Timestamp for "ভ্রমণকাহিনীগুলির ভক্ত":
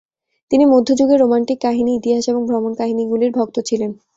2.47-3.55